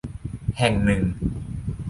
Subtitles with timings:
[0.57, 1.01] แห่งหนึ่ง